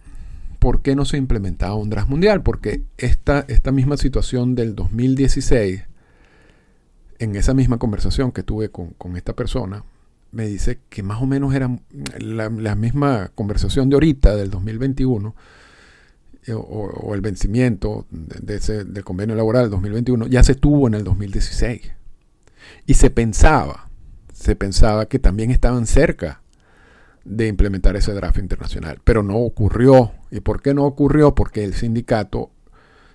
[0.61, 2.43] ¿Por qué no se ha implementado un draft mundial?
[2.43, 5.85] Porque esta, esta misma situación del 2016,
[7.17, 9.83] en esa misma conversación que tuve con, esta persona,
[10.31, 11.79] me dice que más o menos era
[12.19, 15.35] la, misma conversación de ahorita, del 2021,
[16.45, 21.03] eh, o, el vencimiento de ese, del convenio laboral 2021 ya se tuvo en el
[21.03, 21.91] 2016.
[22.85, 23.89] Y se pensaba,
[24.31, 26.40] se pensaba que también estaban cerca
[27.23, 30.11] de implementar ese draft internacional, pero no ocurrió.
[30.31, 31.35] ¿Y por qué no ocurrió?
[31.35, 32.51] Porque el sindicato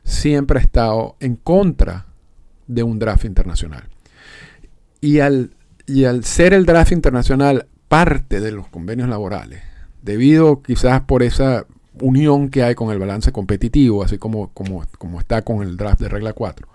[0.05, 2.07] siempre ha estado en contra
[2.66, 3.88] de un draft internacional.
[5.01, 5.55] Y al,
[5.87, 9.62] y al ser el draft internacional parte de los convenios laborales,
[10.03, 11.66] debido quizás por esa
[12.01, 16.01] unión que hay con el balance competitivo, así como, como, como está con el draft
[16.01, 16.69] de regla 4.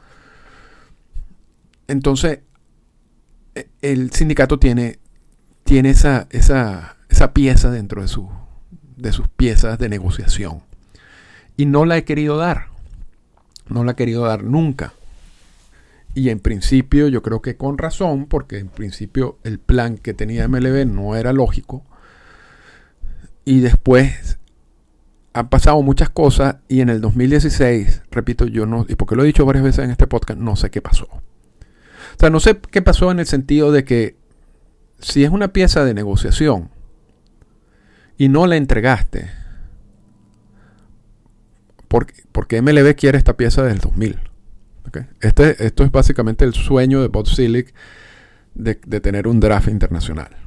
[1.88, 2.40] Entonces,
[3.56, 5.00] e, el sindicato tiene,
[5.64, 8.30] tiene esa, esa, esa pieza dentro de, su,
[8.96, 10.64] de sus piezas de negociación.
[11.58, 12.68] Y no la he querido dar.
[13.68, 14.94] No la he querido dar nunca.
[16.16, 20.48] Y en principio yo creo que con razón, porque en principio el plan que tenía
[20.48, 21.84] MLB no era lógico.
[23.44, 24.40] Y después
[25.34, 29.28] han pasado muchas cosas y en el 2016, repito, yo no, y porque lo he
[29.28, 31.06] dicho varias veces en este podcast, no sé qué pasó.
[31.06, 34.16] O sea, no sé qué pasó en el sentido de que
[35.00, 36.70] si es una pieza de negociación
[38.22, 39.32] y no la entregaste,
[41.88, 44.20] porque, porque MLB quiere esta pieza del 2000.
[45.22, 47.74] Este, esto es básicamente el sueño de Bob Silic
[48.54, 50.38] de, tener un draft internacional.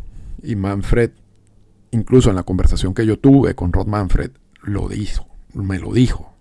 [0.41, 1.11] Y Manfred,
[1.91, 4.31] incluso en la conversación que yo tuve con Rod Manfred,
[4.63, 6.33] lo dijo, me lo dijo.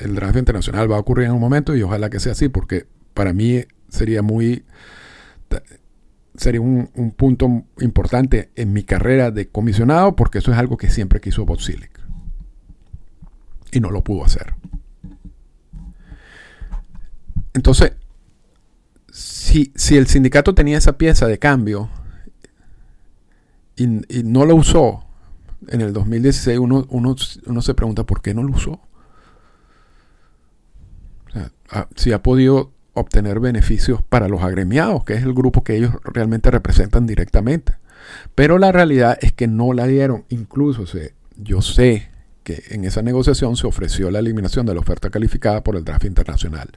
[0.00, 2.88] El draft internacional va a ocurrir en un momento y ojalá que sea así, porque
[3.14, 4.64] para mí sería muy
[6.40, 11.20] sería un, punto importante en mi carrera de comisionado porque eso es algo que siempre
[11.20, 12.00] quiso Botzilic
[13.72, 14.54] y no lo pudo hacer.
[17.52, 17.92] Entonces,
[19.12, 21.90] si, el sindicato tenía esa pieza de cambio
[23.76, 23.86] y,
[24.24, 25.04] no lo usó
[25.68, 27.16] en el 2016, uno, uno,
[27.60, 28.80] se pregunta por qué no lo usó.
[31.68, 35.92] Ah, si ha podido obtener beneficios para los agremiados, que es el grupo que ellos
[36.04, 37.74] realmente representan directamente.
[38.34, 40.24] Pero la realidad es que no la dieron.
[40.28, 40.84] Incluso
[41.36, 42.10] yo sé
[42.42, 46.04] que en esa negociación se ofreció la eliminación de la oferta calificada por el draft
[46.04, 46.70] internacional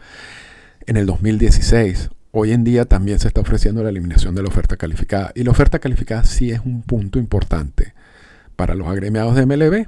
[0.86, 2.10] en el 2016.
[2.32, 5.32] Hoy en día también se está ofreciendo la eliminación de la oferta calificada.
[5.36, 7.94] Y la oferta calificada sí es un punto importante
[8.56, 9.88] para los agremiados de MLB,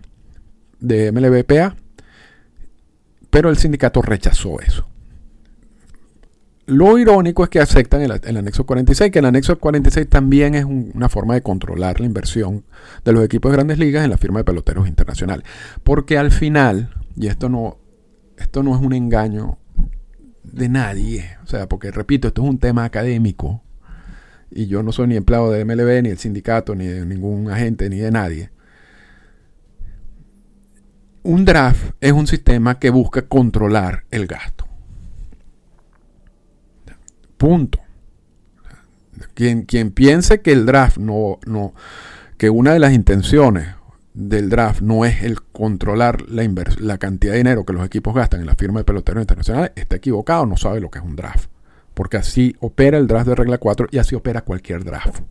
[0.80, 1.76] de MLBPA,
[3.30, 4.88] pero el sindicato rechazó eso.
[6.68, 11.10] Lo irónico es que aceptan el, anexo 46, que el anexo 46 también es una
[11.10, 12.66] forma de controlar la inversión
[13.04, 15.46] de los equipos de grandes ligas en la firma de peloteros internacionales.
[15.84, 17.78] Porque al final, y esto no,
[18.38, 19.60] esto no es un engaño
[20.42, 23.62] de nadie, o sea, porque repito, esto es un tema académico,
[24.50, 27.90] y yo no soy ni empleado de MLB, ni del sindicato, ni de ningún agente,
[27.90, 28.50] ni de nadie.
[31.22, 34.65] Un draft es un sistema que busca controlar el gasto.
[37.38, 37.80] Punto.
[39.34, 41.74] Quien, piense que el draft no, no,
[42.38, 43.68] que una de las intenciones
[44.14, 46.44] del draft no es el controlar la,
[46.80, 49.98] la cantidad de dinero que los equipos gastan en la firma de peloteros internacionales, está
[49.98, 51.50] equivocado, no sabe lo que es un draft.
[51.94, 55.22] Porque así opera el draft de regla 4 y así opera cualquier draft.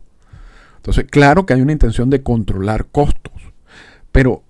[0.77, 3.33] Entonces, claro que hay una intención de controlar costos,
[4.11, 4.43] pero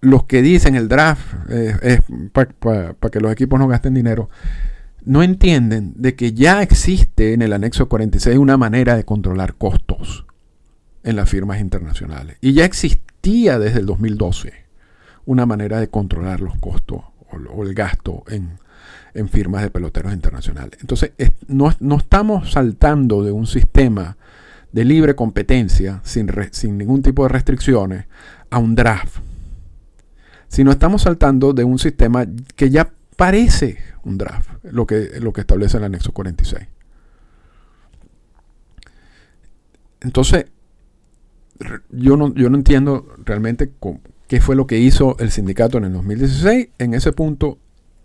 [0.00, 2.00] los que dicen el draft eh, es
[2.32, 4.30] para que los equipos no gasten dinero,
[5.04, 10.26] no entienden de que ya existe en el anexo 46 una manera de controlar costos
[11.02, 12.38] en las firmas internacionales.
[12.40, 14.52] Y ya existía desde el 2012
[15.26, 18.58] una manera de controlar los costos o, el gasto en,
[19.28, 20.78] firmas de peloteros internacionales.
[20.80, 21.12] Entonces,
[21.46, 24.16] no, estamos saltando de un sistema
[24.72, 28.06] de libre competencia sin, sin ningún tipo de restricciones
[28.50, 29.18] a un draft,
[30.48, 35.40] sino estamos saltando de un sistema que ya parece un draft, lo que, lo que
[35.42, 36.66] establece el anexo 46.
[40.00, 40.46] Entonces,
[41.90, 43.70] yo no, yo no entiendo realmente
[44.28, 47.58] qué fue lo que hizo el sindicato en el 2016 en ese punto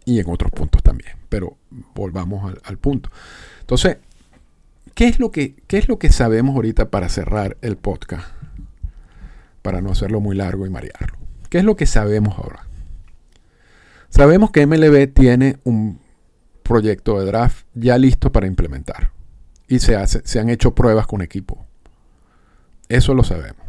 [0.06, 1.14] y en otros puntos también.
[1.28, 1.58] Pero
[1.94, 3.10] volvamos al, punto.
[3.60, 3.98] Entonces,
[4.96, 8.28] ¿qué es, lo que, ¿qué es lo que sabemos ahorita para cerrar el podcast?
[9.62, 11.18] Para no hacerlo muy largo y marearlo.
[11.50, 12.69] ¿Qué es lo que sabemos ahora?
[14.10, 16.00] Sabemos que MLB tiene un
[16.64, 19.12] proyecto de draft ya listo para implementar.
[19.68, 21.66] Y se, hace, se han hecho pruebas con equipo.
[22.90, 23.68] Eso lo sabemos.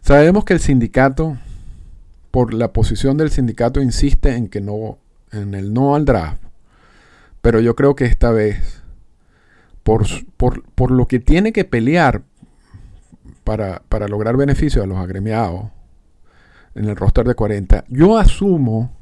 [0.00, 1.36] Sabemos que el sindicato,
[2.30, 4.98] por la posición del sindicato, insiste en que no,
[5.32, 6.42] en el no al draft.
[7.42, 8.82] Pero yo creo que esta vez,
[9.82, 12.22] por, lo que tiene que pelear
[13.42, 15.70] para, para lograr beneficios a los agremiados
[16.76, 18.92] en el roster de 40, yo asumo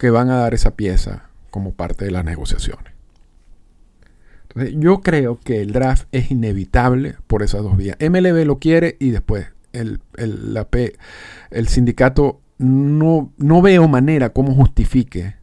[0.00, 2.94] que van a dar esa pieza como parte de las negociaciones.
[4.44, 7.98] Entonces, yo creo que el draft es inevitable por esas dos vías.
[8.00, 10.94] MLB lo quiere y después el, la P,
[11.50, 15.34] el sindicato no, no veo manera como justifique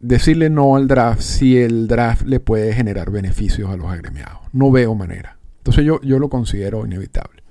[0.00, 4.40] decirle no al draft si el draft le puede generar beneficios a los agremiados.
[4.52, 5.38] No veo manera.
[5.58, 7.42] Entonces yo, yo lo considero inevitable.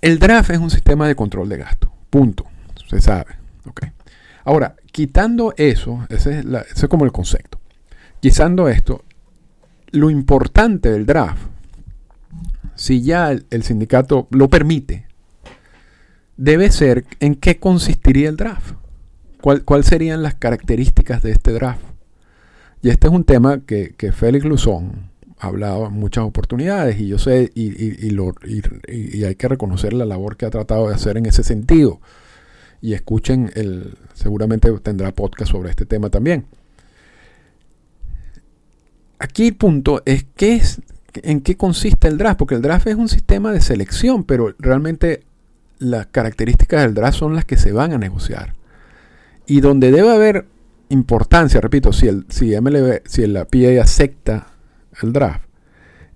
[0.00, 1.92] El draft es un sistema de control de gasto.
[2.10, 2.44] Punto.
[2.88, 3.36] Se sabe.
[3.66, 3.95] Okay.
[4.46, 7.58] Ahora, quitando eso, ese es, como el concepto.
[8.20, 9.04] Quitando esto,
[9.90, 11.42] lo importante del draft,
[12.76, 15.08] si ya el, sindicato lo permite,
[16.36, 18.74] debe ser en qué consistiría el draft.
[19.40, 21.82] ¿Cuáles serían las características de este draft?
[22.82, 27.18] Y este es un tema que, Félix Luzón ha hablado en muchas oportunidades y yo
[27.18, 31.42] sé y, y, hay que reconocer la labor que ha tratado de hacer en ese
[31.42, 32.00] sentido
[32.80, 36.46] y escuchen el, seguramente tendrá podcast sobre este tema también.
[39.18, 40.60] Aquí el punto es qué
[41.22, 45.22] en qué consiste el draft, porque el draft es un sistema de selección, pero realmente
[45.78, 48.54] las características del draft son las que se van a negociar.
[49.46, 50.46] Y donde debe haber
[50.88, 54.48] importancia, repito, si, el, si MLB, si la PA acepta
[55.02, 55.44] el draft,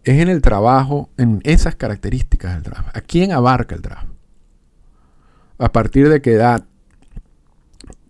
[0.04, 2.96] es en el trabajo, en esas características del draft.
[2.96, 4.09] ¿A quién abarca el draft?
[5.60, 6.64] A partir de qué edad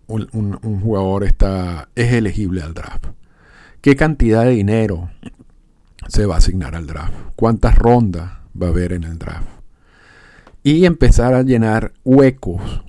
[0.07, 3.07] un, jugador está, es elegible al draft.
[3.81, 5.11] ¿Qué cantidad de dinero
[6.07, 7.13] se va a asignar al draft?
[7.35, 9.49] ¿Cuántas rondas va a haber en el draft?
[10.63, 12.85] Y empezar a llenar huecos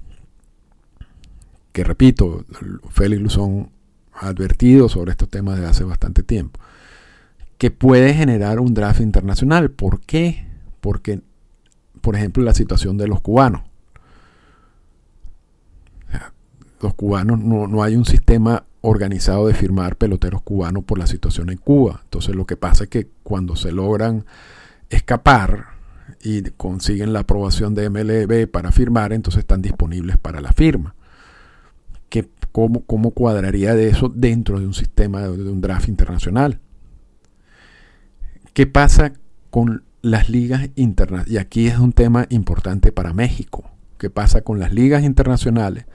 [1.72, 2.46] que repito,
[2.92, 3.72] Félix Luzón
[4.14, 6.60] ha advertido sobre estos temas desde hace bastante tiempo,
[7.58, 9.72] que puede generar un draft internacional.
[9.72, 10.46] ¿Por qué?
[10.82, 11.22] Porque,
[12.02, 13.71] por ejemplo, la situación de los cubanos
[16.82, 21.58] los cubanos no, hay un sistema organizado de firmar peloteros cubanos por la situación en
[21.58, 22.02] Cuba.
[22.04, 24.26] Entonces lo que pasa es que cuando se logran
[24.90, 25.68] escapar
[26.24, 30.96] y consiguen la aprobación de MLB para firmar, entonces están disponibles para la firma.
[32.10, 36.60] ¿Qué, cómo, cómo, cuadraría de eso dentro de un sistema de un draft internacional?
[38.54, 39.14] ¿Qué pasa
[39.50, 41.34] con las ligas internacionales?
[41.34, 43.70] Y aquí es un tema importante para México.
[43.98, 45.86] ¿Qué pasa con las ligas internacionales?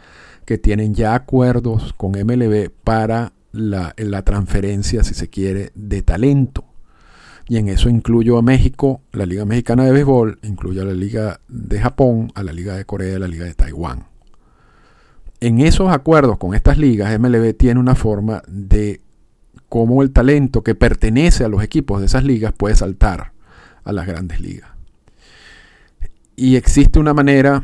[0.46, 6.64] Que tienen ya acuerdos con MLB para la, transferencia, si se quiere, de talento.
[7.48, 11.40] Y en eso incluyo a México, la Liga Mexicana de Béisbol, incluyo a la Liga
[11.48, 14.06] de Japón, a la Liga de Corea y a la Liga de Taiwán.
[15.40, 19.00] En esos acuerdos con estas ligas, MLB tiene una forma de
[19.68, 23.32] cómo el talento que pertenece a los equipos de esas ligas puede saltar
[23.84, 24.70] a las grandes ligas.
[26.36, 27.62] Y existe una manera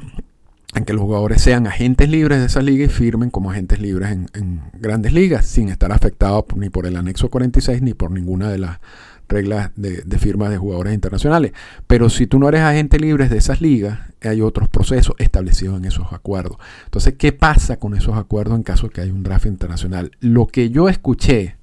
[0.75, 4.11] en que los jugadores sean agentes libres de esa liga y firmen como agentes libres
[4.11, 8.59] en, grandes ligas, sin estar afectados ni por el anexo 46 ni por ninguna de
[8.59, 8.81] las
[9.29, 11.53] reglas de, de firma de jugadores internacionales.
[11.87, 15.85] Pero si tú no eres agente libre de esas ligas, hay otros procesos establecidos en
[15.85, 16.57] esos acuerdos.
[16.85, 20.13] Entonces, ¿qué pasa con esos acuerdos en caso de que haya un draft internacional?
[20.21, 21.57] Lo que yo escuché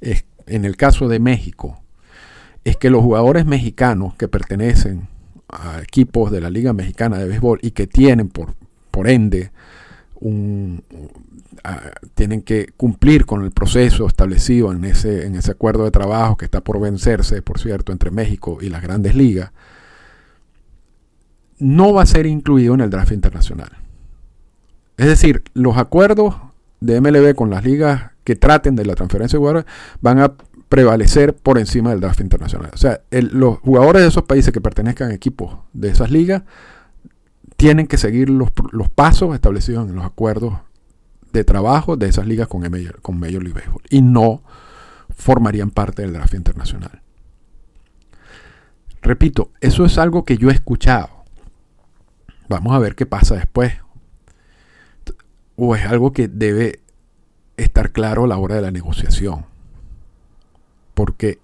[0.00, 1.82] es, en el caso de México
[2.64, 5.08] es que los jugadores mexicanos que pertenecen
[5.52, 8.54] a equipos de la Liga Mexicana de Béisbol y que tienen por,
[8.90, 9.52] por ende
[10.20, 10.82] un,
[12.14, 16.44] tienen que cumplir con el proceso establecido en ese, en ese acuerdo de trabajo que
[16.44, 19.52] está por vencerse, por cierto, entre México y las grandes ligas,
[21.58, 23.70] no va a ser incluido en el draft internacional.
[24.96, 26.34] Es decir, los acuerdos
[26.80, 29.66] de MLB con las ligas que traten de la transferencia de jugadores
[30.00, 30.32] van a
[30.72, 32.70] prevalecer por encima del draft internacional.
[32.72, 36.44] O sea, los jugadores de esos países que pertenezcan a equipos de esas ligas
[37.58, 38.50] tienen que seguir los,
[38.94, 40.54] pasos establecidos en los acuerdos
[41.30, 44.42] de trabajo de esas ligas con Major, con Major League Baseball y no
[45.14, 47.02] formarían parte del draft internacional.
[49.02, 51.10] Repito, eso es algo que yo he escuchado.
[52.48, 53.74] Vamos a ver qué pasa después.
[55.56, 56.80] O es algo que debe
[57.58, 59.51] estar claro a la hora de la negociación.
[60.94, 61.38] Porque,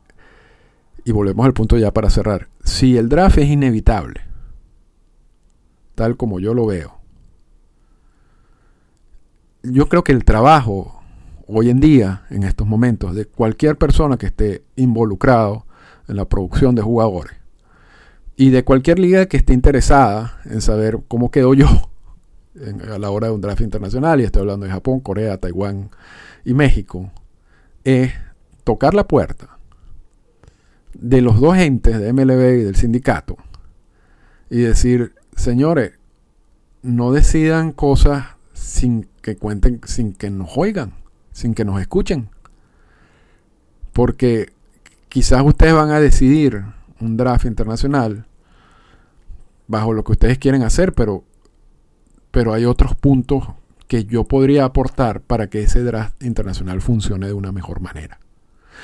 [1.04, 4.20] y volvemos al punto ya para cerrar, si el draft es inevitable,
[5.94, 6.98] tal como yo lo veo,
[9.62, 11.02] yo creo que el trabajo
[11.46, 15.66] hoy en día, en estos momentos, de cualquier persona que esté involucrado
[16.06, 17.34] en la producción de jugadores
[18.36, 21.66] y de cualquier liga que esté interesada en saber cómo quedo yo
[22.94, 25.90] a la hora de un draft internacional, y estoy hablando de Japón, Corea, Taiwán
[26.44, 27.10] y México,
[27.84, 28.12] es
[28.68, 29.56] tocar la puerta
[30.92, 33.38] de los dos entes de MLB y del sindicato
[34.50, 35.92] y decir, señores,
[36.82, 40.92] no decidan cosas sin que cuenten, sin que nos oigan,
[41.32, 42.28] sin que nos escuchen.
[43.94, 44.52] Porque
[45.08, 46.62] quizás ustedes van a decidir
[47.00, 48.26] un draft internacional
[49.66, 51.24] bajo lo que ustedes quieren hacer, pero,
[52.30, 53.48] pero hay otros puntos
[53.86, 58.20] que yo podría aportar para que ese draft internacional funcione de una mejor manera.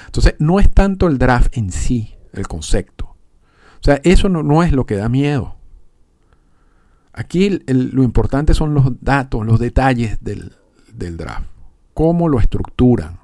[0.06, 3.06] Entonces, no es tanto el draft en sí, el concepto.
[3.06, 5.56] O sea, eso no, es lo que da miedo.
[7.12, 10.52] Aquí lo importante son los datos, los detalles del,
[10.92, 11.46] del draft.
[11.92, 13.18] Cómo lo estructuran.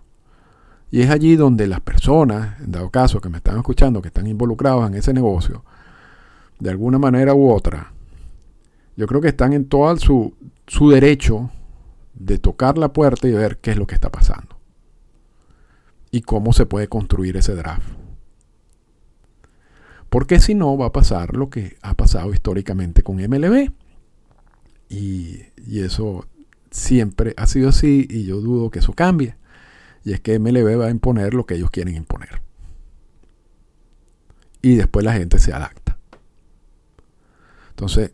[0.90, 4.26] Y es allí donde las personas, en dado caso que me están escuchando, que están
[4.26, 5.64] involucrados en ese negocio,
[6.58, 7.92] de alguna manera u otra,
[8.96, 10.34] yo creo que están en todo su,
[10.66, 11.50] su derecho
[12.14, 14.59] de tocar la puerta y ver qué es lo que está pasando
[16.11, 17.88] y cómo se puede construir ese draft.
[20.08, 23.70] Porque si no, va a pasar lo que ha pasado históricamente con MLB.
[24.88, 26.26] Y, y, eso
[26.72, 29.36] siempre ha sido así y yo dudo que eso cambie.
[30.04, 32.42] Y es que MLB va a imponer lo que ellos quieren imponer.
[34.62, 35.96] Y después la gente se adapta.
[37.70, 38.12] Entonces,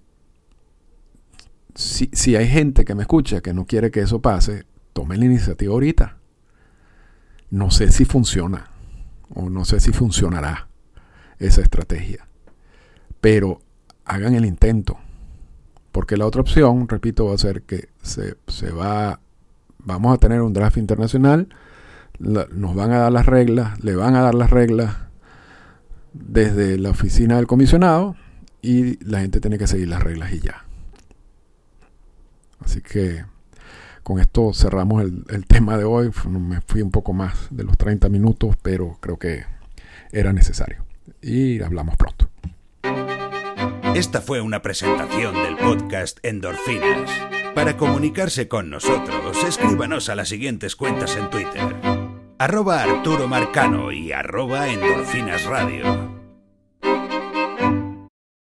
[1.74, 5.26] si, si hay gente que me escucha que no quiere que eso pase, tomen la
[5.26, 6.18] iniciativa ahorita
[7.50, 8.70] No sé si funciona
[9.34, 10.68] o no sé si funcionará
[11.38, 12.26] esa estrategia,
[13.20, 13.60] pero
[14.04, 14.98] hagan el intento,
[15.92, 19.20] porque la otra opción, repito, va a ser que se, se va,
[19.78, 21.48] vamos a tener un draft internacional,
[22.18, 24.96] nos van a dar las reglas, le van a dar las reglas
[26.12, 28.16] desde la oficina del comisionado
[28.62, 30.64] y la gente tiene que seguir las reglas y ya.
[32.60, 33.24] Así que
[34.06, 36.12] con esto cerramos el, tema de hoy.
[36.28, 39.42] Me fui un poco más de los 30 minutos, pero creo que
[40.12, 40.84] era necesario.
[41.20, 42.30] Y hablamos pronto.
[43.96, 47.10] Esta fue una presentación del podcast Endorfinas.
[47.52, 51.74] Para comunicarse con nosotros, escríbanos a las siguientes cuentas en Twitter.
[52.38, 56.15] Arroba Arturo Marcano y arroba Endorfinas Radio.